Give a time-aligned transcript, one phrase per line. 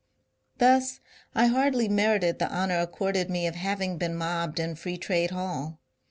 [0.57, 0.99] Thus
[1.35, 5.77] I hardly merited the honour accorded me of having been mobbed in Free Trade Hall.